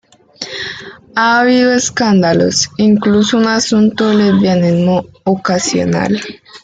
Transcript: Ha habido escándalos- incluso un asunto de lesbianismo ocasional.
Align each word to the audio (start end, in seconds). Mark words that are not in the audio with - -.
Ha 1.13 1.39
habido 1.41 1.71
escándalos- 1.73 2.69
incluso 2.77 3.37
un 3.37 3.45
asunto 3.45 4.09
de 4.09 4.15
lesbianismo 4.33 5.05
ocasional. 5.25 6.19